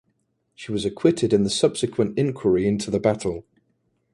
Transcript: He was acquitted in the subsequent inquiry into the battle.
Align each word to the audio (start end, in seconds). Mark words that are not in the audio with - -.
He 0.55 0.71
was 0.71 0.83
acquitted 0.83 1.31
in 1.31 1.43
the 1.43 1.49
subsequent 1.51 2.17
inquiry 2.17 2.67
into 2.67 2.89
the 2.89 2.99
battle. 2.99 3.45